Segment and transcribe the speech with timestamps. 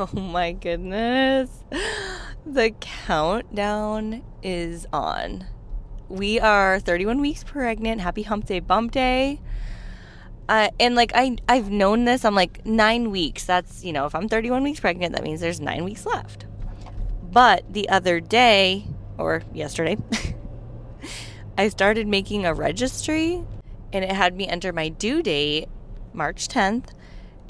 [0.14, 1.50] Oh my goodness.
[2.46, 5.44] The countdown is on.
[6.08, 8.00] We are 31 weeks pregnant.
[8.00, 9.42] Happy hump day, bump day.
[10.48, 12.24] Uh, and like I, I've known this.
[12.24, 13.44] I'm like nine weeks.
[13.44, 16.46] That's you know, if I'm 31 weeks pregnant, that means there's nine weeks left.
[17.30, 18.86] But the other day,
[19.18, 19.98] or yesterday,
[21.58, 23.44] I started making a registry,
[23.92, 25.68] and it had me enter my due date,
[26.14, 26.86] March 10th.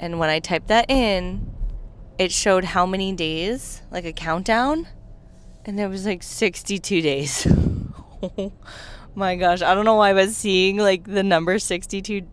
[0.01, 1.51] And when I typed that in,
[2.21, 4.87] it showed how many days, like a countdown,
[5.65, 7.47] and there was like 62 days.
[9.15, 12.27] my gosh, I don't know why, but seeing like the number 62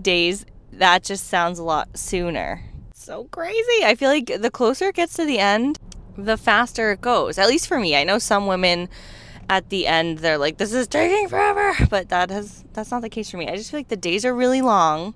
[0.00, 2.60] days, that just sounds a lot sooner.
[2.92, 3.84] So crazy.
[3.84, 5.78] I feel like the closer it gets to the end,
[6.18, 7.38] the faster it goes.
[7.38, 7.94] At least for me.
[7.94, 8.88] I know some women
[9.48, 13.08] at the end they're like this is taking forever, but that has that's not the
[13.08, 13.48] case for me.
[13.48, 15.14] I just feel like the days are really long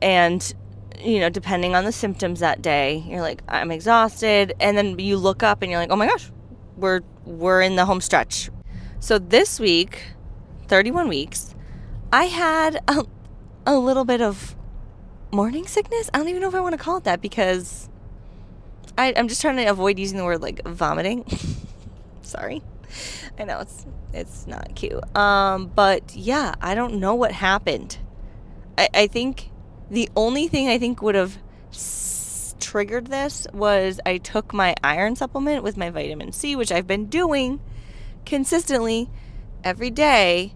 [0.00, 0.52] and
[1.00, 4.54] you know, depending on the symptoms that day, you're like, I'm exhausted.
[4.60, 6.30] And then you look up and you're like, oh my gosh,
[6.76, 8.50] we're, we're in the home stretch.
[9.00, 10.04] So this week,
[10.68, 11.54] 31 weeks,
[12.12, 13.04] I had a,
[13.66, 14.56] a little bit of
[15.32, 16.10] morning sickness.
[16.12, 17.88] I don't even know if I want to call it that because
[18.98, 21.24] I, I'm just trying to avoid using the word like vomiting.
[22.22, 22.62] Sorry.
[23.38, 25.02] I know it's it's not cute.
[25.16, 27.98] Um, but yeah, I don't know what happened.
[28.76, 29.50] I, I think
[29.92, 31.36] the only thing I think would have
[31.70, 36.86] s- triggered this was I took my iron supplement with my vitamin C, which I've
[36.86, 37.60] been doing
[38.24, 39.10] consistently
[39.62, 40.54] every day.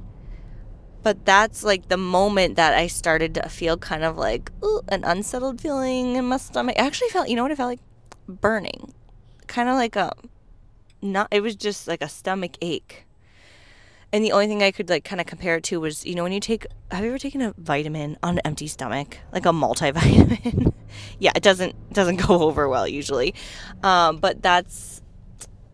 [1.03, 5.05] But that's like the moment that I started to feel kind of like ooh, an
[5.05, 6.77] unsettled feeling in my stomach.
[6.79, 7.81] I actually felt, you know what I felt like?
[8.27, 8.95] Burning.
[9.47, 10.13] Kind of like a
[11.03, 13.06] not it was just like a stomach ache
[14.13, 16.23] and the only thing I could like kind of compare it to was, you know,
[16.23, 19.51] when you take, have you ever taken a vitamin on an empty stomach, like a
[19.51, 20.73] multivitamin?
[21.19, 23.35] yeah, it doesn't doesn't go over well usually,
[23.83, 25.03] um, but that's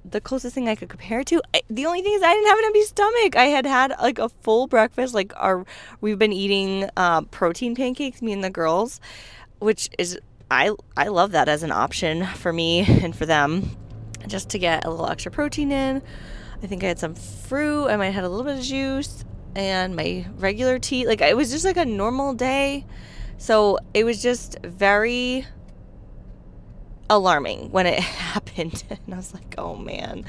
[0.05, 1.43] the closest thing I could compare it to.
[1.55, 3.37] I, the only thing is I didn't have an empty stomach.
[3.37, 5.15] I had had like a full breakfast.
[5.15, 5.65] Like our,
[6.01, 9.01] we've been eating uh, protein pancakes, me and the girls,
[9.59, 10.19] which is
[10.51, 13.77] I I love that as an option for me and for them,
[14.27, 16.03] just to get a little extra protein in.
[16.62, 17.89] I think I had some fruit.
[17.89, 19.25] I might have had a little bit of juice
[19.55, 21.06] and my regular tea.
[21.06, 22.87] Like it was just like a normal day.
[23.39, 25.47] So it was just very
[27.11, 28.84] alarming when it happened.
[28.91, 30.25] And I was like, oh man.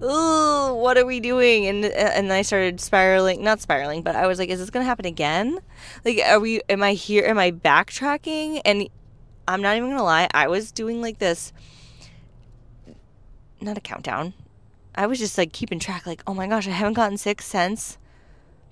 [0.00, 1.66] Ooh, what are we doing?
[1.66, 4.84] And uh, and I started spiraling, not spiraling, but I was like, is this gonna
[4.84, 5.58] happen again?
[6.04, 6.60] Like, are we?
[6.68, 7.24] Am I here?
[7.24, 8.60] Am I backtracking?
[8.64, 8.88] And
[9.48, 11.54] I'm not even gonna lie, I was doing like this,
[13.62, 14.34] not a countdown,
[14.98, 17.98] I was just like keeping track, like, oh my gosh, I haven't gotten sick since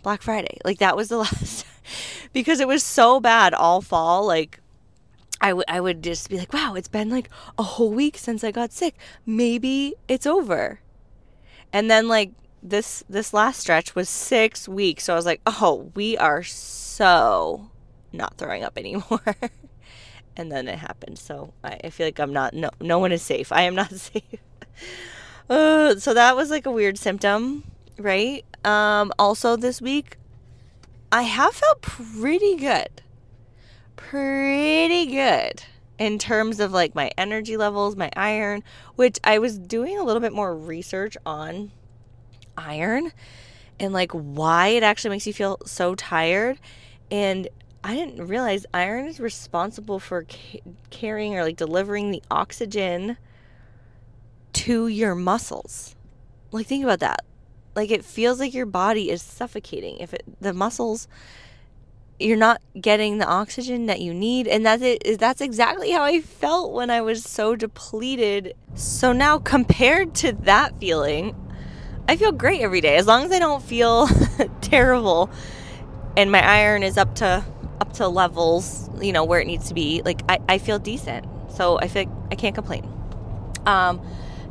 [0.02, 0.58] Black Friday.
[0.64, 1.64] Like that was the last
[2.32, 4.26] because it was so bad all fall.
[4.26, 4.58] Like
[5.40, 8.42] I, w- I would just be like, wow, it's been like a whole week since
[8.42, 8.96] I got sick.
[9.24, 10.80] Maybe it's over.
[11.72, 15.04] And then like this this last stretch was six weeks.
[15.04, 17.70] So I was like, oh, we are so
[18.12, 19.36] not throwing up anymore.
[20.36, 21.20] and then it happened.
[21.20, 23.52] So I, I feel like I'm not no no one is safe.
[23.52, 24.40] I am not safe.
[25.48, 27.64] Uh, so that was like a weird symptom,
[27.98, 28.44] right?
[28.64, 30.16] Um, also this week,
[31.12, 33.02] I have felt pretty good.
[33.94, 35.62] Pretty good
[35.98, 38.62] in terms of like my energy levels, my iron,
[38.96, 41.70] which I was doing a little bit more research on
[42.56, 43.12] iron
[43.78, 46.58] and like why it actually makes you feel so tired.
[47.10, 47.48] And
[47.84, 53.16] I didn't realize iron is responsible for ca- carrying or like delivering the oxygen
[54.66, 55.94] to your muscles.
[56.50, 57.24] Like think about that.
[57.76, 61.06] Like it feels like your body is suffocating if it, the muscles
[62.18, 66.20] you're not getting the oxygen that you need and that's it that's exactly how I
[66.20, 68.54] felt when I was so depleted.
[68.74, 71.36] So now compared to that feeling,
[72.08, 74.08] I feel great every day as long as I don't feel
[74.62, 75.30] terrible
[76.16, 77.44] and my iron is up to
[77.80, 80.02] up to levels, you know, where it needs to be.
[80.04, 81.24] Like I, I feel decent.
[81.52, 82.90] So I feel I can't complain.
[83.64, 84.00] Um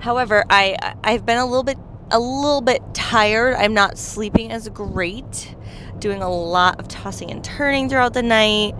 [0.05, 1.79] However, I I've been a little bit
[2.11, 3.55] a little bit tired.
[3.55, 5.55] I'm not sleeping as great.
[5.97, 8.75] Doing a lot of tossing and turning throughout the night.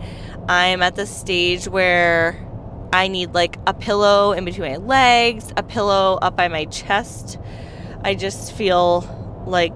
[0.48, 2.48] I'm at the stage where
[2.94, 7.40] I need like a pillow in between my legs, a pillow up by my chest.
[8.04, 9.74] I just feel like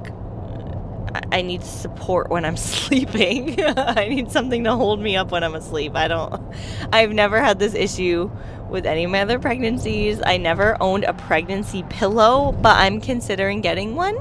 [1.31, 3.59] I need support when I'm sleeping.
[3.65, 5.95] I need something to hold me up when I'm asleep.
[5.95, 6.43] I don't
[6.93, 8.29] I've never had this issue
[8.69, 10.21] with any of my other pregnancies.
[10.25, 14.17] I never owned a pregnancy pillow, but I'm considering getting one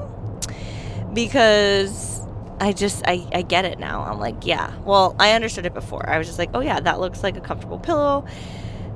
[1.13, 2.21] because
[2.59, 4.03] I just I, I get it now.
[4.03, 4.73] I'm like, yeah.
[4.83, 6.09] Well, I understood it before.
[6.09, 8.25] I was just like, oh yeah, that looks like a comfortable pillow.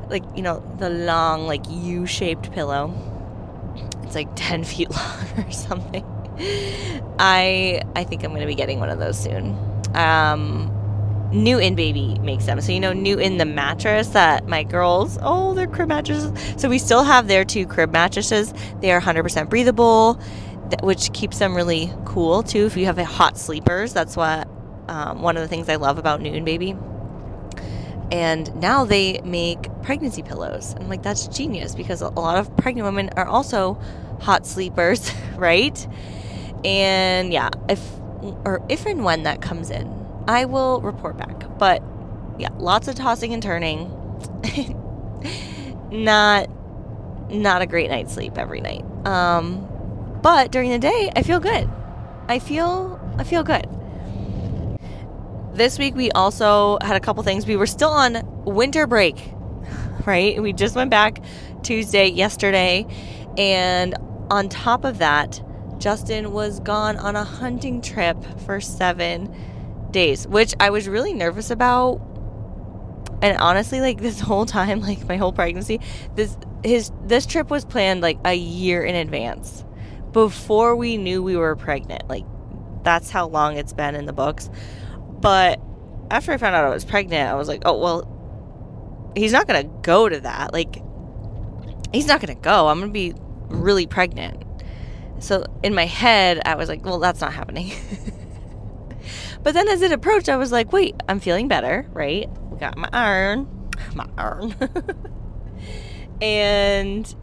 [0.09, 2.93] like, you know, the long, like U shaped pillow.
[4.03, 6.05] It's like 10 feet long or something.
[7.19, 9.55] I I think I'm to be getting one of those soon.
[9.93, 10.71] Um,
[11.33, 12.61] Newton Baby makes them.
[12.61, 16.31] So you know Newton the mattress that my girls, oh, they're crib mattresses.
[16.61, 18.53] So we still have their two crib mattresses.
[18.81, 20.15] They are 100% breathable,
[20.81, 22.65] which keeps them really cool too.
[22.65, 24.47] If you have hot sleepers, that's what
[24.87, 26.75] um, one of the things I love about Newton Baby.
[28.11, 30.75] And now they make pregnancy pillows.
[30.79, 33.81] I'm like, that's genius because a lot of pregnant women are also
[34.21, 35.87] hot sleepers, right?
[36.63, 37.81] And yeah, if
[38.45, 41.57] or if and when that comes in, I will report back.
[41.57, 41.83] But
[42.37, 43.89] yeah, lots of tossing and turning.
[45.91, 46.49] not
[47.29, 48.83] not a great night's sleep every night.
[49.05, 49.67] Um,
[50.21, 51.69] but during the day, I feel good.
[52.27, 53.67] I feel I feel good.
[55.53, 57.45] This week we also had a couple things.
[57.45, 59.33] We were still on winter break,
[60.05, 60.41] right?
[60.41, 61.21] We just went back
[61.61, 62.87] Tuesday, yesterday,
[63.37, 63.95] and
[64.31, 65.41] on top of that,
[65.77, 69.33] Justin was gone on a hunting trip for 7
[69.93, 72.01] days, which I was really nervous about.
[73.21, 75.79] And honestly, like this whole time, like my whole pregnancy,
[76.15, 79.63] this his this trip was planned like a year in advance
[80.11, 82.09] before we knew we were pregnant.
[82.09, 82.25] Like
[82.83, 84.49] that's how long it's been in the books.
[85.21, 85.61] But
[86.11, 89.63] after I found out I was pregnant, I was like, "Oh, well, he's not going
[89.63, 90.53] to go to that.
[90.53, 90.81] Like
[91.93, 92.67] he's not going to go.
[92.67, 93.13] I'm going to be
[93.47, 94.43] really pregnant."
[95.19, 97.71] So in my head, I was like, "Well, that's not happening."
[99.43, 102.29] But then as it approached, I was like, wait, I'm feeling better, right?
[102.59, 104.55] Got my iron, my iron.
[106.21, 107.13] and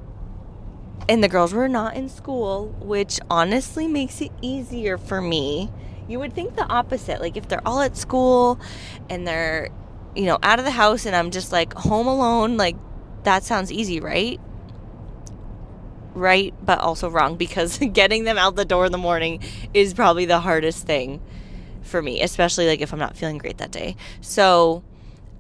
[1.08, 5.70] and the girls were not in school, which honestly makes it easier for me.
[6.08, 7.20] You would think the opposite.
[7.20, 8.60] Like if they're all at school
[9.08, 9.70] and they're,
[10.14, 12.76] you know, out of the house and I'm just like home alone, like
[13.22, 14.38] that sounds easy, right?
[16.12, 19.42] Right, but also wrong because getting them out the door in the morning
[19.72, 21.22] is probably the hardest thing
[21.82, 23.96] for me, especially like if I'm not feeling great that day.
[24.20, 24.82] So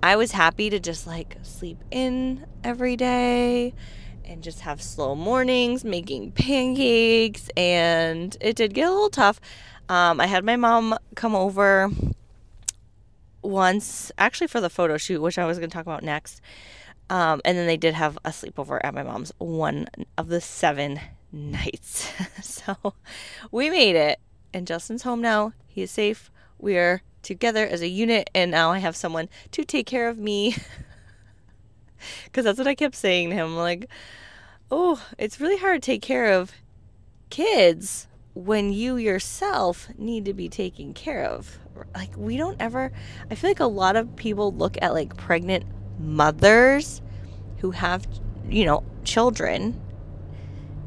[0.02, 3.74] I was happy to just like sleep in every day
[4.24, 7.50] and just have slow mornings making pancakes.
[7.56, 9.40] And it did get a little tough.
[9.88, 11.90] Um, I had my mom come over
[13.42, 16.40] once, actually for the photo shoot, which I was going to talk about next.
[17.10, 21.00] Um, and then they did have a sleepover at my mom's one of the seven
[21.32, 22.08] nights.
[22.42, 22.94] so
[23.50, 24.20] we made it.
[24.52, 25.52] And Justin's home now.
[25.68, 26.30] He is safe
[26.62, 30.18] we are together as a unit, and now I have someone to take care of
[30.18, 30.56] me.
[32.24, 33.56] Because that's what I kept saying to him.
[33.56, 33.86] Like,
[34.70, 36.52] oh, it's really hard to take care of
[37.28, 41.58] kids when you yourself need to be taken care of.
[41.94, 42.90] Like, we don't ever,
[43.30, 45.66] I feel like a lot of people look at like pregnant
[45.98, 47.02] mothers
[47.58, 48.06] who have,
[48.48, 49.78] you know, children,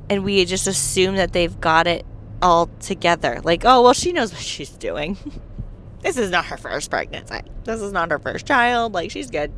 [0.10, 2.08] and we just assume that they've got it
[2.44, 3.40] all together.
[3.44, 5.18] Like, oh, well, she knows what she's doing.
[6.02, 7.42] this is not her first pregnancy.
[7.64, 8.94] This is not her first child.
[8.94, 9.52] Like, she's good.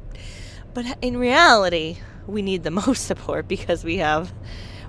[0.73, 1.97] But in reality,
[2.27, 4.31] we need the most support because we have,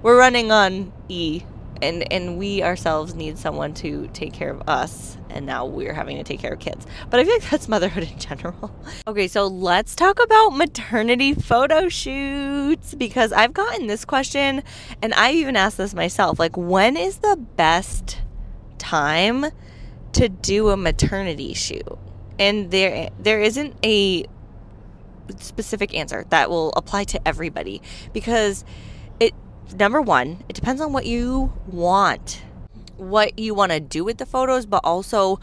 [0.02, 1.42] we're running on E
[1.82, 6.16] and and we ourselves need someone to take care of us and now we're having
[6.16, 8.70] to take care of kids but i feel like that's motherhood in general
[9.06, 14.62] okay so let's talk about maternity photo shoots because i've gotten this question
[15.02, 18.20] and i even asked this myself like when is the best
[18.78, 19.46] time
[20.16, 21.98] to do a maternity shoot.
[22.38, 24.24] And there there isn't a
[25.38, 28.64] specific answer that will apply to everybody because
[29.74, 32.42] number 1, it depends on what you want.
[32.96, 35.38] What you want to do with the photos, but also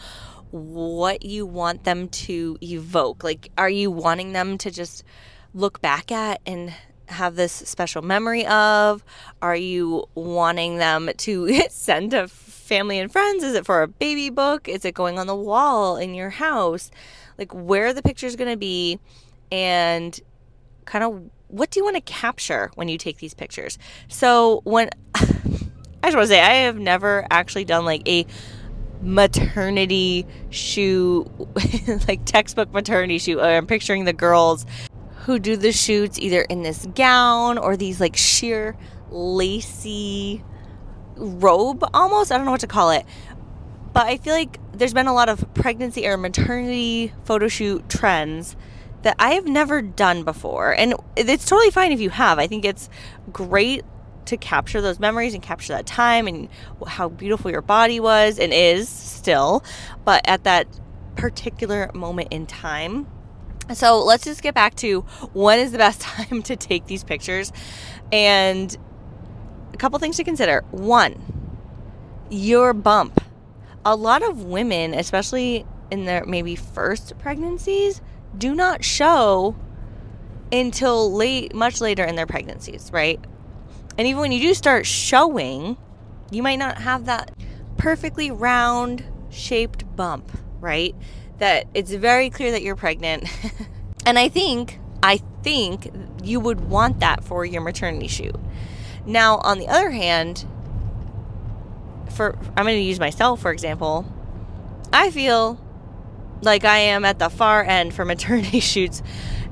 [0.53, 3.24] what you want them to evoke.
[3.24, 5.03] Like are you wanting them to just
[5.53, 6.74] look back at and
[7.08, 9.03] have this special memory of?
[9.42, 13.44] Are you wanting them to send a family and friends?
[13.44, 14.70] Is it for a baby book?
[14.70, 16.92] Is it going on the wall in your house?
[17.38, 19.00] Like where the picture's going to be
[19.51, 20.20] and
[20.86, 23.78] kind of what do you want to capture when you take these pictures?
[24.08, 25.22] So when I
[26.08, 28.26] just want to say I have never actually done like a
[29.02, 31.28] maternity shoot
[32.08, 33.40] like textbook maternity shoot.
[33.40, 34.66] I'm picturing the girls
[35.26, 38.76] who do the shoots either in this gown or these like sheer
[39.12, 40.44] lacy
[41.16, 42.32] robe almost.
[42.32, 43.06] I don't know what to call it.
[43.94, 48.56] But I feel like there's been a lot of pregnancy or maternity photo shoot trends
[49.04, 50.74] that I have never done before.
[50.74, 52.40] And it's totally fine if you have.
[52.40, 52.90] I think it's
[53.32, 53.84] great
[54.26, 56.50] to capture those memories and capture that time and
[56.88, 59.64] how beautiful your body was and is still.
[60.06, 60.68] But at that
[61.16, 63.08] particular moment in time,
[63.74, 65.02] So let's just get back to
[65.34, 67.52] when is the best time to take these pictures.
[68.12, 68.76] And
[69.74, 70.64] a couple things to consider.
[70.72, 71.22] One,
[72.30, 73.24] your bump.
[73.86, 78.02] A lot of women, especially in their maybe first pregnancies,
[78.38, 79.56] do not show
[80.52, 83.20] until late, much later in their pregnancies, right?
[83.98, 85.78] And even when you do start showing,
[86.32, 87.32] you might not have that
[87.78, 90.96] perfectly round shaped bump, right?
[91.40, 93.28] That it's very clear that you're pregnant.
[94.06, 95.92] and I think, I think
[96.24, 98.36] you would want that for your maternity shoot.
[99.06, 100.46] Now, on the other hand,
[102.12, 104.06] for I'm going to use myself for example,
[104.92, 105.60] I feel
[106.46, 109.02] like I am at the far end for maternity shoots.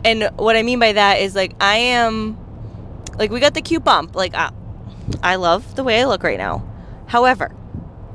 [0.03, 2.37] And what I mean by that is like I am
[3.17, 4.15] like we got the cute bump.
[4.15, 4.51] Like I,
[5.21, 6.67] I love the way I look right now.
[7.07, 7.51] However,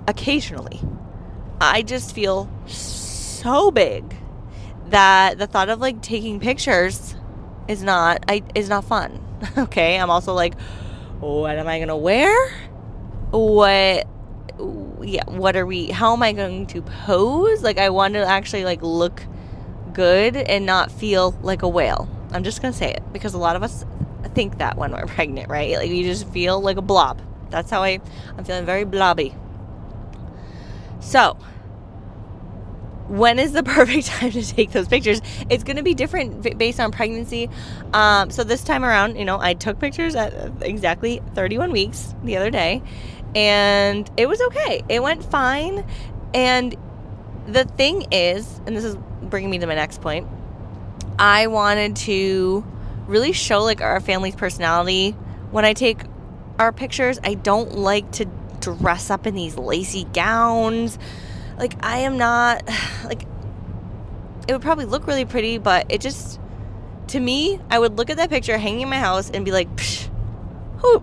[0.08, 0.80] occasionally
[1.60, 4.14] I just feel so big
[4.86, 7.14] that the thought of like taking pictures
[7.68, 9.22] is not I is not fun.
[9.58, 9.98] okay?
[9.98, 10.58] I'm also like
[11.20, 12.50] what am I going to wear?
[13.30, 14.06] What
[15.02, 17.62] yeah, what are we how am I going to pose?
[17.62, 19.22] Like I want to actually like look
[19.92, 22.08] good and not feel like a whale.
[22.32, 23.84] I'm just to say it because a lot of us
[24.34, 25.76] think that when we're pregnant, right?
[25.76, 27.20] Like you just feel like a blob.
[27.50, 28.00] That's how I
[28.36, 29.34] I'm feeling very blobby.
[31.00, 31.38] So,
[33.08, 35.20] when is the perfect time to take those pictures?
[35.48, 37.48] It's going to be different based on pregnancy.
[37.92, 42.36] Um, so this time around, you know, I took pictures at exactly 31 weeks the
[42.36, 42.82] other day,
[43.36, 44.82] and it was okay.
[44.88, 45.84] It went fine.
[46.32, 46.74] And
[47.46, 50.26] the thing is, and this is bringing me to my next point,
[51.18, 52.64] I wanted to
[53.06, 55.12] really show like our family's personality
[55.50, 56.00] when I take
[56.58, 57.20] our pictures.
[57.22, 58.24] I don't like to
[58.60, 60.98] dress up in these lacy gowns.
[61.58, 62.66] Like I am not
[63.04, 63.22] like
[64.48, 66.40] it would probably look really pretty, but it just
[67.08, 69.68] to me, I would look at that picture hanging in my house and be like,
[70.78, 71.02] who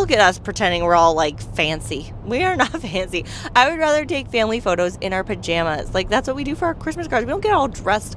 [0.00, 2.12] look at us pretending we're all like fancy.
[2.24, 3.24] We are not fancy.
[3.54, 5.94] I would rather take family photos in our pajamas.
[5.94, 7.26] Like that's what we do for our Christmas cards.
[7.26, 8.16] We don't get all dressed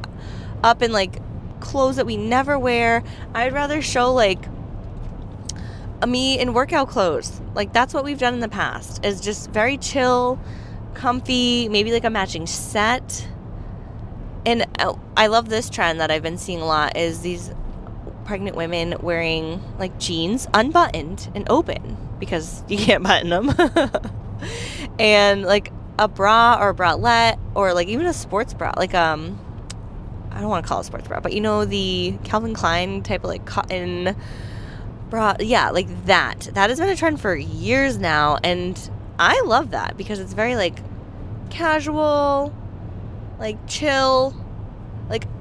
[0.63, 1.21] up in like
[1.59, 3.03] clothes that we never wear.
[3.33, 4.39] I'd rather show like
[6.07, 7.41] me in workout clothes.
[7.53, 9.05] Like that's what we've done in the past.
[9.05, 10.39] Is just very chill,
[10.93, 13.27] comfy, maybe like a matching set.
[14.45, 17.51] And uh, I love this trend that I've been seeing a lot is these
[18.25, 23.53] pregnant women wearing like jeans unbuttoned and open because you can't button them.
[24.99, 29.39] and like a bra or a bralette or like even a sports bra, like um
[30.31, 33.03] I don't want to call it a sports bra, but you know the Calvin Klein
[33.03, 34.15] type of like cotton
[35.09, 35.35] bra.
[35.39, 36.49] Yeah, like that.
[36.53, 38.77] That has been a trend for years now, and
[39.17, 40.77] I love that because it's very like
[41.49, 42.53] casual,
[43.39, 44.35] like chill.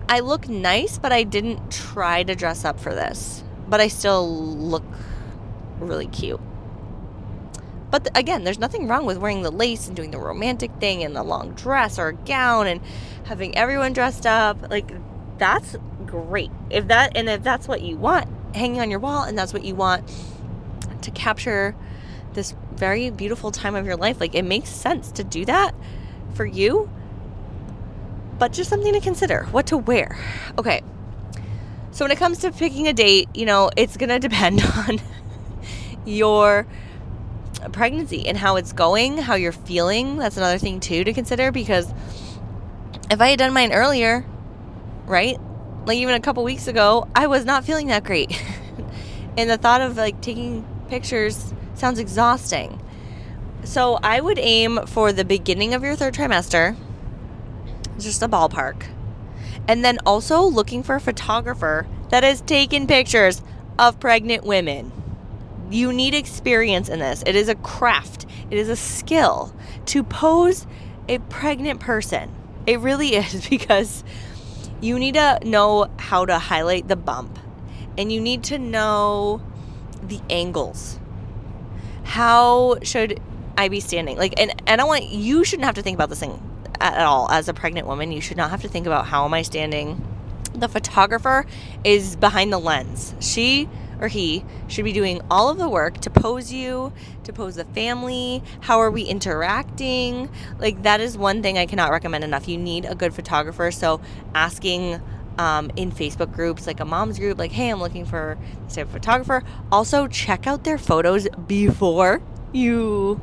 [0.09, 3.43] I look nice, but I didn't try to dress up for this.
[3.69, 4.85] But I still look
[5.79, 6.41] really cute.
[7.91, 11.05] But th- again, there's nothing wrong with wearing the lace and doing the romantic thing
[11.05, 12.81] and the long dress or a gown and
[13.25, 14.69] having everyone dressed up.
[14.69, 14.91] Like
[15.39, 16.51] that's great.
[16.71, 19.65] If that and if that's what you want hanging on your wall and that's what
[19.65, 20.11] you want
[21.03, 21.75] to capture
[22.33, 25.75] this very beautiful time of your life, like it makes sense to do that
[26.35, 26.91] for you.
[28.39, 30.19] But just something to consider what to wear.
[30.59, 30.83] Okay.
[31.93, 35.01] So when it comes to picking a date, you know, it's going to depend on
[36.05, 36.67] your
[37.73, 40.17] pregnancy and how it's going, how you're feeling.
[40.17, 41.93] That's another thing too to consider because
[43.11, 44.25] if I had done mine earlier,
[45.07, 45.39] right?
[45.87, 48.43] Like even a couple weeks ago, I was not feeling that great.
[49.37, 52.81] and the thought of like taking pictures sounds exhausting.
[53.65, 56.77] So I would aim for the beginning of your third trimester,
[57.99, 58.87] just a ballpark.
[59.69, 63.43] And then also looking for a photographer that has taken pictures
[63.79, 64.93] of pregnant women.
[65.71, 67.23] You need experience in this.
[67.27, 69.55] It is a craft, it is a skill
[69.87, 70.67] to pose
[71.09, 72.35] a pregnant person.
[72.67, 74.05] It really is because
[74.81, 77.39] you need to know how to highlight the bump
[77.97, 79.41] and you need to know
[80.03, 80.99] the angles.
[82.03, 83.21] How should
[83.57, 84.19] I be standing?
[84.19, 86.39] Like, and, and I want you shouldn't have to think about this thing
[86.81, 88.13] at all as a pregnant woman.
[88.13, 90.03] You should not have to think about how am I standing.
[90.55, 91.47] The photographer
[91.83, 93.15] is behind the lens.
[93.21, 93.69] She
[94.01, 96.93] or he should be doing all of the work to pose you,
[97.25, 98.43] to pose the family.
[98.61, 100.31] How are we interacting?
[100.59, 102.49] Like, that is one thing I cannot recommend enough.
[102.49, 103.71] You need a good photographer.
[103.71, 104.01] So,
[104.35, 105.01] asking
[105.39, 108.87] um, in Facebook groups, like a mom's group, like, hey, I'm looking for this type
[108.87, 109.43] of photographer.
[109.73, 113.21] Also, check out their photos before you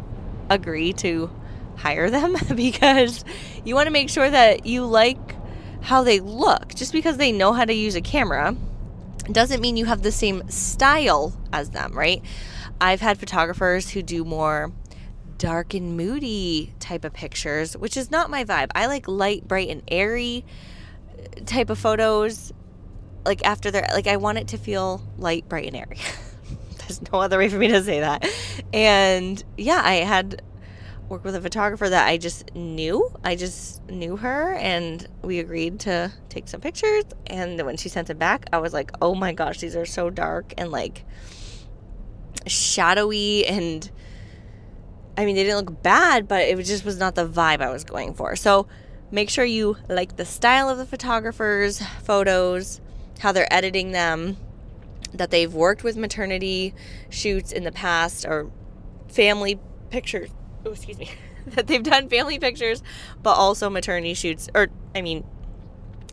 [0.50, 1.32] agree to
[1.82, 3.26] hire them because
[3.66, 5.36] you want to make sure that you like
[5.82, 6.74] how they look.
[6.76, 8.56] Just because they know how to use a camera
[9.32, 12.22] doesn't mean you have the same style as them, right?
[12.80, 14.72] I've had photographers who do more
[15.38, 18.70] dark and moody type of pictures, which is not my vibe.
[18.76, 20.46] I like light, bright, and airy
[21.10, 22.54] uh, type of photos.
[23.26, 25.98] Like after they're like, I want it to feel light, bright, and airy.
[26.78, 28.28] There's no other way for me to say that.
[28.74, 30.42] And yeah, I had
[31.12, 33.14] work with a photographer that I just knew.
[33.24, 37.04] I just knew her and we agreed to take some pictures.
[37.28, 40.10] And when she sent it back, I was like, oh my gosh, these are so
[40.10, 41.04] dark and like
[42.48, 43.46] shadowy.
[43.46, 43.92] And
[45.18, 47.84] I mean, they didn't look bad, but it just was not the vibe I was
[47.84, 48.38] going for.
[48.38, 48.68] So
[49.12, 52.80] make sure you like the style of the photographer's photos,
[53.20, 54.38] how they're editing them,
[55.14, 56.74] that they've worked with maternity
[57.10, 58.50] shoots in the past or
[59.10, 60.30] family pictures
[60.66, 61.10] oh, excuse me,
[61.48, 62.84] that they've done family pictures,
[63.22, 64.50] but also maternity shoots.
[64.54, 65.24] Or, I mean,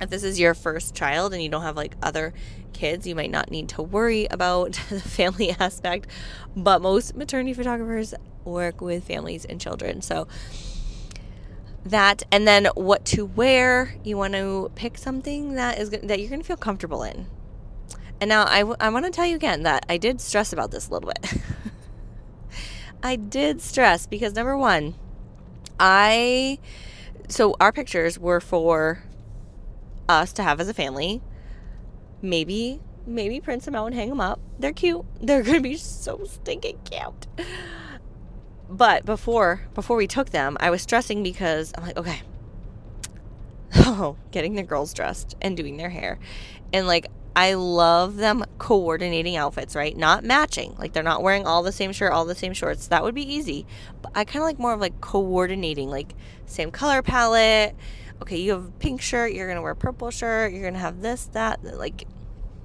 [0.01, 2.33] if this is your first child and you don't have like other
[2.73, 6.09] kids, you might not need to worry about the family aspect.
[6.57, 8.15] But most maternity photographers
[8.45, 10.01] work with families and children.
[10.03, 10.27] So,
[11.85, 16.29] that and then what to wear you want to pick something that is that you're
[16.29, 17.27] going to feel comfortable in
[18.21, 20.71] and now I, w- I want to tell you again that i did stress about
[20.71, 21.41] this a little bit
[23.03, 24.95] I did stress because number one,
[25.79, 26.59] I
[27.29, 29.03] so our pictures were for
[30.09, 31.23] us to have as a family.
[32.21, 34.41] Maybe maybe print them out and hang them up.
[34.59, 35.05] They're cute.
[35.21, 37.27] They're gonna be so stinking cute.
[38.69, 42.21] But before before we took them, I was stressing because I'm like, okay,
[43.77, 46.19] oh, getting the girls dressed and doing their hair,
[46.73, 49.97] and like I love them coordinating outfits, right?
[49.97, 50.75] Not matching.
[50.79, 52.89] Like they're not wearing all the same shirt, all the same shorts.
[52.89, 53.67] That would be easy.
[54.03, 56.15] But I kind of like more of like coordinating, like
[56.47, 57.77] same color palette.
[58.23, 60.81] Okay, you have a pink shirt, you're going to wear purple shirt, you're going to
[60.81, 62.05] have this, that, like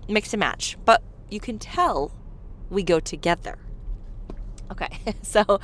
[0.09, 0.77] mix and match.
[0.83, 2.11] But you can tell
[2.69, 3.59] we go together.
[4.71, 4.89] Okay,
[5.21, 5.59] so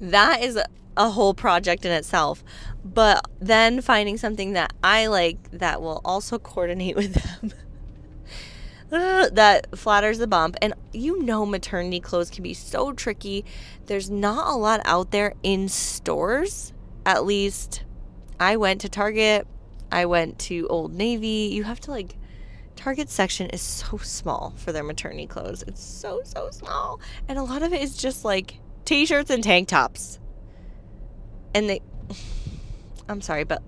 [0.00, 0.58] that is
[0.96, 2.42] a whole project in itself.
[2.84, 7.52] But then finding something that I like that will also coordinate with them
[9.32, 10.56] that flatters the bump.
[10.60, 13.44] And you know, maternity clothes can be so tricky.
[13.86, 16.72] There's not a lot out there in stores.
[17.06, 17.84] At least
[18.40, 19.46] I went to Target,
[19.92, 21.50] I went to Old Navy.
[21.52, 22.16] You have to like,
[22.74, 25.62] Target section is so small for their maternity clothes.
[25.66, 27.00] It's so, so small.
[27.28, 30.18] And a lot of it is just like t shirts and tank tops.
[31.54, 31.80] And they,
[33.08, 33.62] I'm sorry, but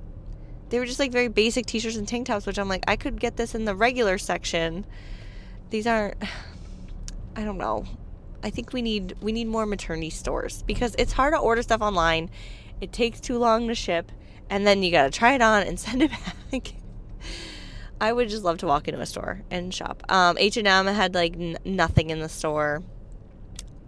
[0.72, 3.20] they were just like very basic t-shirts and tank tops which i'm like i could
[3.20, 4.84] get this in the regular section
[5.70, 6.16] these aren't
[7.36, 7.84] I don't know.
[8.42, 11.80] I think we need we need more maternity stores because it's hard to order stuff
[11.80, 12.30] online.
[12.80, 14.10] It takes too long to ship
[14.50, 16.74] and then you got to try it on and send it back.
[18.00, 20.02] I would just love to walk into a store and shop.
[20.08, 22.82] Um, H&M had like n- nothing in the store.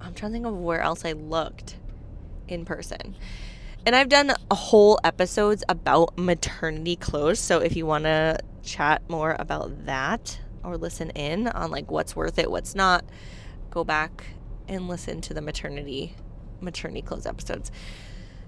[0.01, 1.77] I'm trying to think of where else I looked
[2.47, 3.17] in person.
[3.87, 9.03] And I've done a whole episodes about maternity clothes, so if you want to chat
[9.11, 13.05] more about that, or listen in on like what's worth it, what's not,
[13.71, 14.25] go back
[14.69, 16.17] and listen to the maternity
[16.63, 17.71] maternity clothes episodes.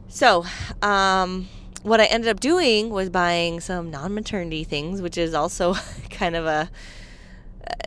[0.08, 0.46] So,
[0.80, 1.48] um,
[1.82, 5.74] what I ended up doing was buying some non-maternity things, which is also
[6.10, 6.70] kind of a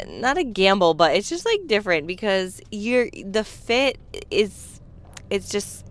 [0.08, 3.98] not a gamble, but it's just like different because you're the fit
[4.30, 4.82] is
[5.30, 5.86] it's just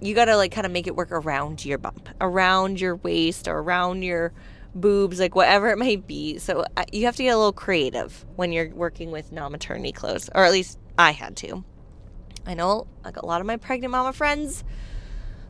[0.00, 3.48] you got to like kind of make it work around your bump, around your waist
[3.48, 4.32] or around your
[4.74, 6.38] boobs, like whatever it might be.
[6.38, 9.92] So uh, you have to get a little creative when you're working with non maternity
[9.92, 11.64] clothes, or at least I had to.
[12.46, 14.62] I know like a lot of my pregnant mama friends,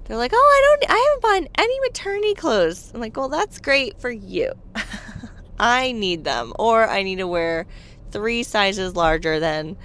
[0.05, 2.93] they're like, oh, I don't, I haven't bought any maternity clothes.
[2.95, 4.53] I'm like, well, that's great for you.
[5.59, 7.67] I need them, or I need to wear
[8.11, 9.77] three sizes larger than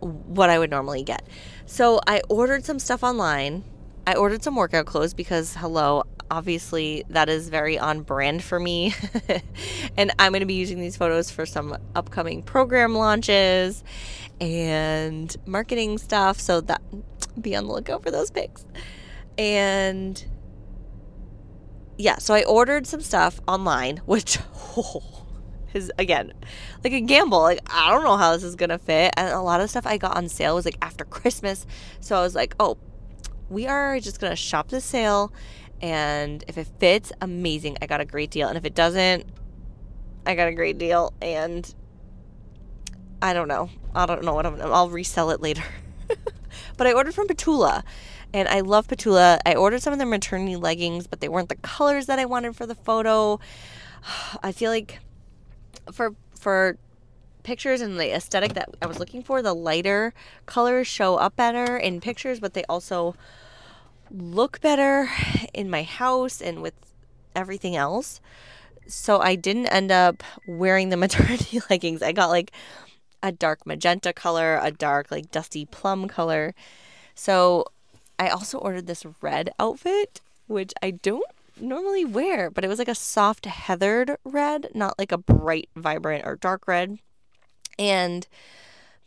[0.00, 1.22] what I would normally get.
[1.68, 3.62] So I ordered some stuff online.
[4.06, 8.94] I ordered some workout clothes because, hello, obviously that is very on brand for me.
[9.96, 13.84] and I'm going to be using these photos for some upcoming program launches
[14.40, 16.40] and marketing stuff.
[16.40, 16.80] So that
[17.40, 18.64] be on the lookout for those pics.
[19.36, 20.24] And
[21.98, 24.38] yeah, so I ordered some stuff online, which
[24.78, 25.17] oh,
[25.98, 26.32] again
[26.84, 27.40] like a gamble.
[27.40, 29.98] Like I don't know how this is gonna fit, and a lot of stuff I
[29.98, 31.66] got on sale was like after Christmas,
[32.00, 32.78] so I was like, oh,
[33.48, 35.32] we are just gonna shop the sale
[35.80, 37.78] and if it fits, amazing.
[37.80, 38.48] I got a great deal.
[38.48, 39.24] And if it doesn't,
[40.26, 41.12] I got a great deal.
[41.22, 41.72] And
[43.22, 43.70] I don't know.
[43.94, 45.62] I don't know what I'm I'll resell it later.
[46.76, 47.82] But I ordered from Petula
[48.32, 49.38] and I love Petula.
[49.44, 52.56] I ordered some of their maternity leggings, but they weren't the colors that I wanted
[52.56, 53.40] for the photo.
[54.42, 55.00] I feel like
[55.92, 56.76] for for
[57.42, 60.12] pictures and the aesthetic that I was looking for, the lighter
[60.46, 63.14] colors show up better in pictures, but they also
[64.10, 65.08] look better
[65.54, 66.74] in my house and with
[67.34, 68.20] everything else.
[68.86, 72.02] So I didn't end up wearing the maternity leggings.
[72.02, 72.52] I got like
[73.22, 76.54] a dark magenta color, a dark like dusty plum color.
[77.14, 77.64] So
[78.18, 81.24] I also ordered this red outfit, which I don't
[81.60, 86.26] normally wear, but it was like a soft heathered red, not like a bright, vibrant,
[86.26, 86.98] or dark red.
[87.78, 88.26] And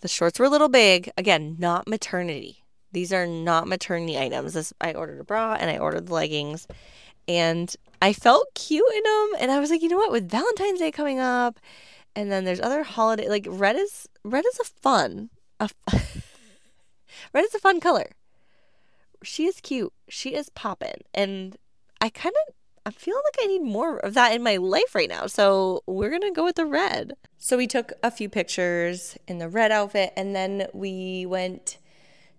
[0.02, 1.12] the shorts were a little big.
[1.18, 2.64] Again, not maternity.
[2.92, 4.54] These are not maternity items.
[4.54, 6.68] This I ordered a bra and I ordered the leggings.
[7.28, 9.42] And I felt cute in them.
[9.42, 10.12] And I was like, you know what?
[10.12, 11.60] With Valentine's Day coming up,
[12.16, 15.30] and then there's other holiday like red is red is a fun
[15.62, 15.70] a
[17.34, 18.12] red is a fun color.
[19.24, 19.94] She is cute.
[20.10, 21.02] She is poppin'.
[21.14, 21.58] And
[22.02, 25.10] I kind of I'm feeling like I need more of that in my life right
[25.10, 25.28] now.
[25.28, 27.14] So we're going to go with the red.
[27.38, 31.78] So we took a few pictures in the red outfit and then we went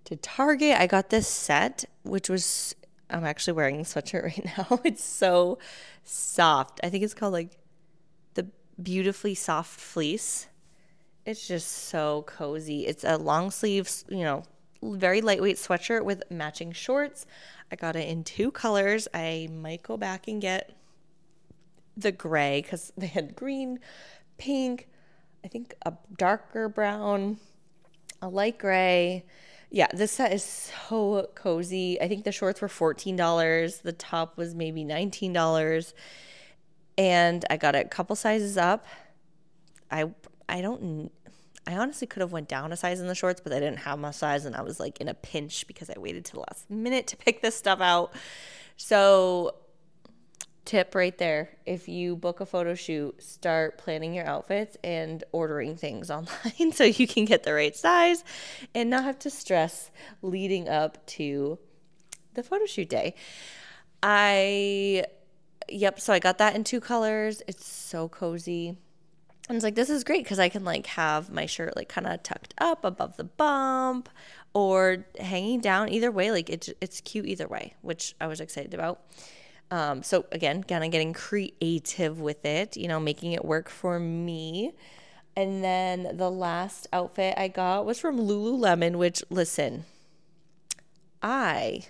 [0.05, 0.81] to Target.
[0.81, 2.75] I got this set, which was,
[3.09, 4.81] I'm actually wearing the sweatshirt right now.
[4.85, 5.59] It's so
[6.03, 6.81] soft.
[6.83, 7.57] I think it's called like
[8.35, 8.49] the
[8.83, 10.49] Beautifully Soft Fleece.
[11.25, 12.87] It's just so cozy.
[12.87, 14.43] It's a long sleeve, you know,
[14.83, 17.27] very lightweight sweatshirt with matching shorts.
[17.73, 19.09] I got it in two colors.
[19.15, 20.77] I might go back and get
[21.97, 23.81] the gray because they had green,
[24.37, 24.89] pink,
[25.43, 27.39] I think a darker brown,
[28.21, 29.25] a light gray.
[29.71, 31.99] Yeah, this set is so cozy.
[32.01, 33.83] I think the shorts were $14.
[33.83, 35.95] The top was maybe $19.
[36.99, 38.85] And I got it a couple sizes up.
[39.91, 40.11] I
[40.47, 41.11] I don't
[41.67, 43.99] I honestly could have went down a size in the shorts, but I didn't have
[43.99, 46.69] my size and I was like in a pinch because I waited to the last
[46.71, 48.15] minute to pick this stuff out.
[48.77, 49.55] So
[50.65, 51.51] tip right there.
[51.67, 56.85] If you book a photo shoot, start planning your outfits and ordering things online so
[56.85, 58.25] you can get the right size
[58.75, 61.59] and not have to stress leading up to
[62.35, 63.15] the photo shoot day.
[64.03, 65.05] I
[65.69, 67.43] yep, so I got that in two colors.
[67.47, 68.77] It's so cozy.
[69.49, 72.07] And it's like, this is great because I can like have my shirt like kind
[72.07, 74.09] of tucked up above the bump
[74.55, 76.31] or hanging down either way.
[76.31, 79.01] Like it's, it's cute either way, which I was excited about.
[79.71, 83.99] Um, so again, kind of getting creative with it, you know, making it work for
[83.99, 84.73] me.
[85.35, 89.87] And then the last outfit I got was from Lululemon, which listen,
[91.23, 91.85] I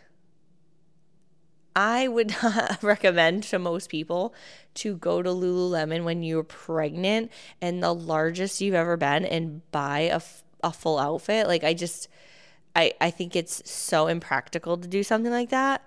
[1.75, 4.35] I would not recommend to most people
[4.75, 7.31] to go to Lululemon when you're pregnant
[7.61, 10.21] and the largest you've ever been and buy a,
[10.63, 11.47] a full outfit.
[11.47, 12.09] Like, I just,
[12.75, 15.83] I, I think it's so impractical to do something like that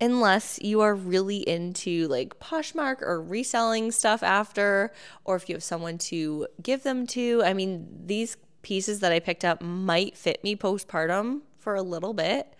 [0.00, 4.92] unless you are really into like Poshmark or reselling stuff after,
[5.24, 7.42] or if you have someone to give them to.
[7.44, 12.14] I mean, these pieces that I picked up might fit me postpartum for a little
[12.14, 12.54] bit,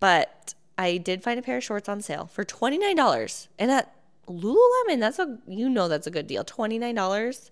[0.00, 3.48] but I did find a pair of shorts on sale for $29.
[3.58, 3.94] And at
[4.28, 6.44] Lululemon, that's a you know that's a good deal.
[6.44, 7.50] $29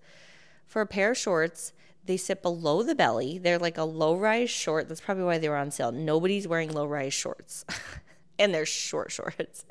[0.67, 1.73] for a pair of shorts.
[2.05, 3.39] They sit below the belly.
[3.39, 4.89] They're like a low-rise short.
[4.89, 5.93] That's probably why they were on sale.
[5.93, 7.65] Nobody's wearing low-rise shorts.
[8.39, 9.65] and they're short shorts.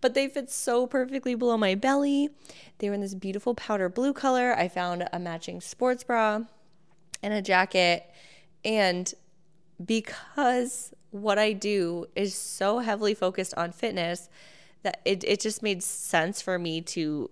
[0.00, 2.30] But they fit so perfectly below my belly.
[2.78, 4.54] They were in this beautiful powder blue color.
[4.54, 6.40] I found a matching sports bra
[7.22, 8.04] and a jacket.
[8.64, 9.12] And
[9.84, 14.28] because what I do is so heavily focused on fitness
[14.82, 17.30] that it, it just made sense for me to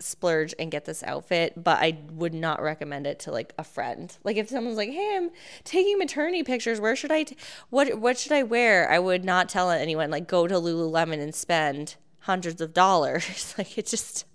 [0.00, 4.16] splurge and get this outfit, but I would not recommend it to like a friend.
[4.24, 5.30] Like if someone's like, "Hey, I'm
[5.62, 6.80] taking maternity pictures.
[6.80, 7.36] Where should I t-
[7.70, 11.34] what what should I wear?" I would not tell anyone like go to Lululemon and
[11.34, 13.54] spend hundreds of dollars.
[13.58, 14.26] like it just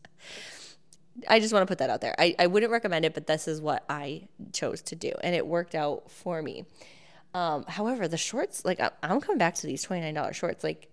[1.27, 2.15] I just want to put that out there.
[2.17, 5.45] I, I wouldn't recommend it, but this is what I chose to do and it
[5.45, 6.65] worked out for me.
[7.33, 10.87] Um, however, the shorts, like I'm coming back to these $29 shorts, like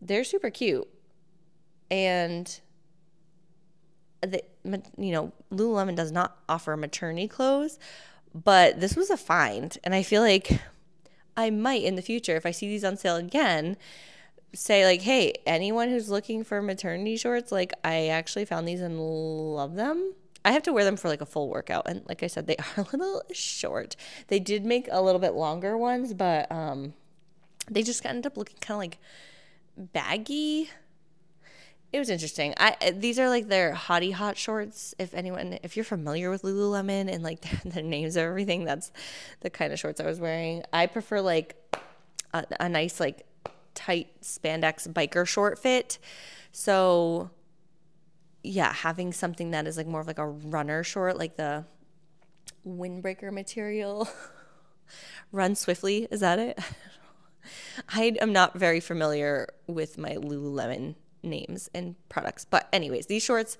[0.00, 0.88] they're super cute.
[1.90, 2.60] And
[4.20, 4.42] the,
[4.96, 7.78] you know, Lululemon does not offer maternity clothes,
[8.34, 9.78] but this was a find.
[9.84, 10.60] And I feel like
[11.36, 13.76] I might in the future, if I see these on sale again,
[14.54, 19.00] say like, hey, anyone who's looking for maternity shorts, like I actually found these and
[19.00, 20.14] love them.
[20.44, 21.88] I have to wear them for like a full workout.
[21.88, 23.96] And like I said, they are a little short.
[24.28, 26.94] They did make a little bit longer ones, but um,
[27.70, 28.98] they just ended up looking kind of like
[29.92, 30.70] baggy.
[31.92, 32.52] It was interesting.
[32.58, 34.94] I these are like their Hotty Hot shorts.
[34.98, 38.92] If anyone, if you're familiar with Lululemon and like their, their names of everything, that's
[39.40, 40.62] the kind of shorts I was wearing.
[40.72, 41.56] I prefer like
[42.34, 43.24] a, a nice like
[43.74, 45.98] tight spandex biker short fit.
[46.52, 47.30] So
[48.42, 51.64] yeah, having something that is like more of like a runner short, like the
[52.66, 54.08] windbreaker material.
[55.32, 56.58] Run swiftly, is that it?
[57.88, 62.44] I am not very familiar with my Lululemon names and products.
[62.44, 63.58] But anyways, these shorts,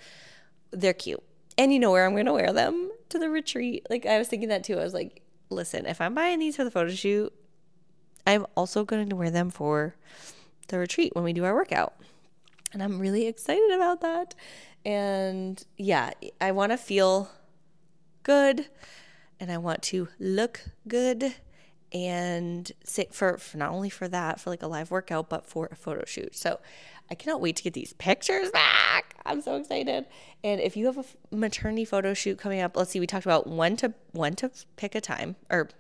[0.70, 1.22] they're cute.
[1.56, 2.90] And you know where I'm to wear them?
[3.10, 3.86] To the retreat.
[3.90, 4.78] Like I was thinking that too.
[4.78, 7.32] I was like, listen, if I'm buying these for the photo shoot,
[8.26, 9.96] I'm also going to wear them for
[10.68, 11.94] the retreat when we do our workout.
[12.72, 14.34] And I'm really excited about that.
[14.84, 17.30] And yeah, I want to feel
[18.22, 18.66] good
[19.40, 21.34] and I want to look good
[21.92, 25.68] and sit for, for not only for that, for like a live workout, but for
[25.70, 26.36] a photo shoot.
[26.36, 26.60] So
[27.10, 29.14] I cannot wait to get these pictures back.
[29.24, 30.06] I'm so excited.
[30.44, 31.04] And if you have a
[31.34, 34.94] maternity photo shoot coming up, let's see, we talked about when to when to pick
[34.94, 35.70] a time or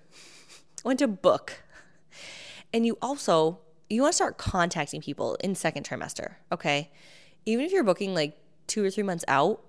[0.82, 1.62] when to book.
[2.72, 6.90] And you also you want to start contacting people in second trimester, okay?
[7.46, 9.62] Even if you're booking like 2 or 3 months out,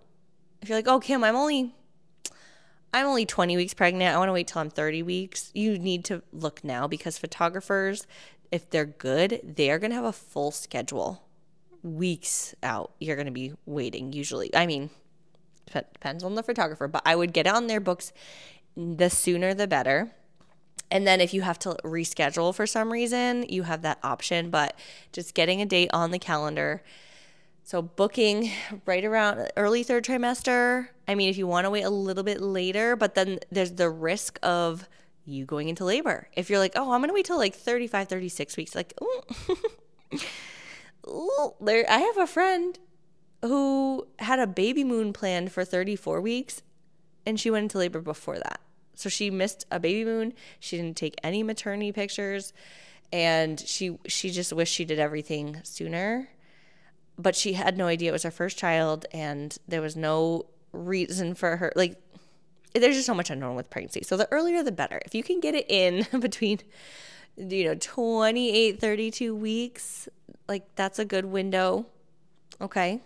[0.62, 1.76] if you're like, "Oh, Kim, I'm only
[2.92, 4.16] I'm only 20 weeks pregnant.
[4.16, 8.06] I want to wait till I'm 30 weeks." You need to look now because photographers
[8.52, 11.24] if they're good, they are going to have a full schedule
[11.82, 14.54] weeks out you're going to be waiting usually.
[14.56, 14.90] I mean,
[15.72, 18.12] depends on the photographer, but I would get on their books
[18.76, 20.12] the sooner the better.
[20.92, 24.76] And then if you have to reschedule for some reason, you have that option, but
[25.12, 26.82] just getting a date on the calendar.
[27.64, 28.52] So booking
[28.86, 30.88] right around early third trimester.
[31.08, 33.90] I mean, if you want to wait a little bit later, but then there's the
[33.90, 34.90] risk of
[35.26, 36.28] you going into labor.
[36.36, 38.98] If you're like, "Oh, I'm going to wait till like 35, 36 weeks." Like,
[41.62, 42.80] there I have a friend
[43.44, 46.62] who had a baby moon planned for 34 weeks
[47.26, 48.60] and she went into labor before that.
[49.00, 50.34] So she missed a baby moon.
[50.60, 52.52] She didn't take any maternity pictures
[53.14, 56.28] and she she just wished she did everything sooner.
[57.18, 61.34] But she had no idea it was her first child and there was no reason
[61.34, 61.96] for her like
[62.74, 64.04] there's just so much unknown with pregnancy.
[64.04, 65.02] So the earlier the better.
[65.06, 66.60] If you can get it in between
[67.38, 70.10] you know 28 32 weeks
[70.50, 71.86] like that's a good window
[72.60, 73.00] okay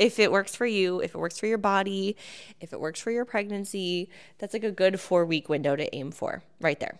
[0.00, 2.16] if it works for you if it works for your body
[2.60, 4.08] if it works for your pregnancy
[4.38, 6.98] that's like a good four week window to aim for right there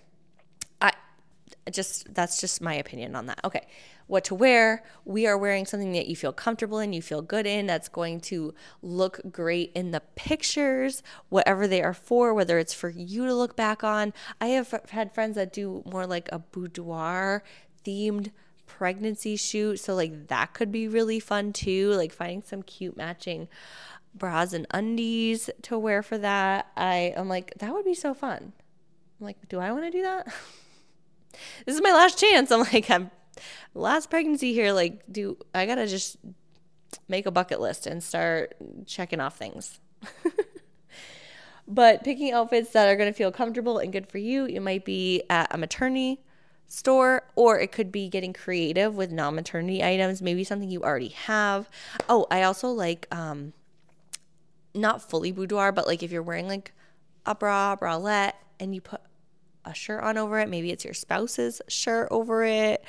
[0.81, 0.93] i
[1.73, 3.67] just that's just my opinion on that okay
[4.11, 4.83] what to wear.
[5.05, 8.21] We are wearing something that you feel comfortable in, you feel good in, that's going
[8.23, 13.35] to look great in the pictures, whatever they are for, whether it's for you to
[13.35, 14.13] look back on.
[14.41, 17.45] I have had friends that do more like a boudoir
[17.87, 18.33] themed
[18.79, 19.79] pregnancy shoot.
[19.81, 23.49] So, like, that could be really fun too, like finding some cute matching
[24.15, 26.67] bras and undies to wear for that.
[26.77, 28.53] I am like, that would be so fun.
[29.21, 30.27] I'm like, do I want to do that?
[31.67, 32.51] this is my last chance.
[32.51, 33.11] I'm like, I'm
[33.75, 36.17] last pregnancy here, like, do I gotta just
[37.09, 38.57] make a bucket list and start
[38.87, 39.81] checking off things.
[41.69, 45.23] but picking outfits that are gonna feel comfortable and good for you, You might be
[45.31, 46.21] at a maternity
[46.71, 51.69] store or it could be getting creative with non-maternity items maybe something you already have
[52.09, 53.53] oh i also like um
[54.75, 56.73] not fully boudoir but like if you're wearing like
[57.27, 59.01] a bra bralette and you put
[59.65, 62.85] a shirt on over it maybe it's your spouse's shirt over it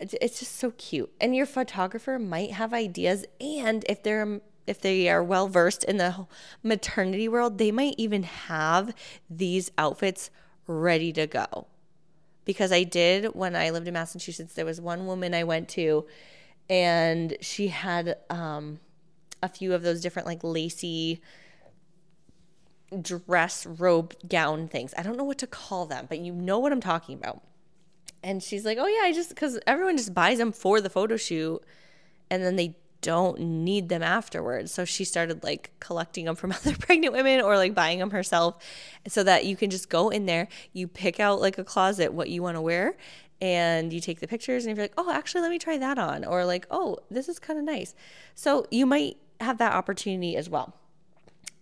[0.00, 1.10] it's just so cute.
[1.20, 5.96] And your photographer might have ideas and if they're if they are well versed in
[5.96, 6.26] the
[6.62, 8.94] maternity world, they might even have
[9.30, 10.30] these outfits
[10.66, 11.66] ready to go.
[12.48, 16.06] Because I did when I lived in Massachusetts, there was one woman I went to
[16.70, 18.80] and she had um,
[19.42, 21.20] a few of those different like lacy
[23.02, 24.94] dress robe gown things.
[24.96, 27.42] I don't know what to call them, but you know what I'm talking about.
[28.22, 31.18] And she's like, oh, yeah, I just, because everyone just buys them for the photo
[31.18, 31.62] shoot
[32.30, 34.72] and then they don't need them afterwards.
[34.72, 38.62] So she started like collecting them from other pregnant women or like buying them herself
[39.06, 42.30] so that you can just go in there, you pick out like a closet what
[42.30, 42.96] you want to wear
[43.40, 45.98] and you take the pictures and if you're like, oh, actually, let me try that
[45.98, 46.24] on.
[46.24, 47.94] Or like, oh, this is kind of nice.
[48.34, 50.74] So you might have that opportunity as well.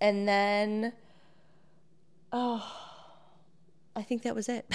[0.01, 0.93] And then,
[2.33, 2.67] oh,
[3.95, 4.67] I think that was it.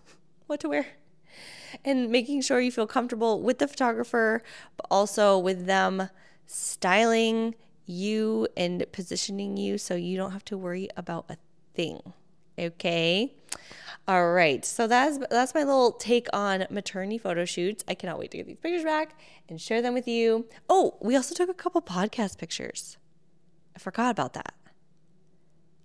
[0.46, 0.86] what to wear
[1.84, 4.42] and making sure you feel comfortable with the photographer,
[4.76, 6.08] but also with them
[6.46, 7.54] styling
[7.86, 11.36] you and positioning you so you don't have to worry about a
[11.74, 12.00] thing.
[12.58, 13.34] Okay?
[14.08, 14.64] All right.
[14.64, 17.84] So that's that's my little take on maternity photo shoots.
[17.86, 20.46] I cannot wait to get these pictures back and share them with you.
[20.68, 22.96] Oh, we also took a couple podcast pictures.
[23.76, 24.54] I forgot about that.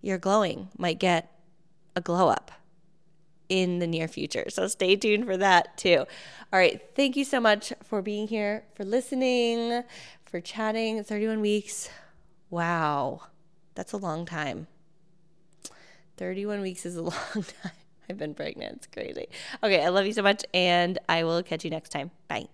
[0.02, 1.32] You're Glowing might get
[1.96, 2.52] a glow up.
[3.50, 4.46] In the near future.
[4.50, 6.06] So stay tuned for that too.
[6.52, 6.82] All right.
[6.96, 9.84] Thank you so much for being here, for listening,
[10.26, 11.04] for chatting.
[11.04, 11.90] 31 weeks.
[12.50, 13.22] Wow.
[13.76, 14.68] That's a long time.
[16.18, 17.72] 31 weeks is a long time.
[18.10, 18.78] I've been pregnant.
[18.78, 19.28] It's crazy.
[19.62, 19.84] Okay.
[19.84, 20.46] I love you so much.
[20.54, 22.12] And I will catch you next time.
[22.28, 22.48] Bye.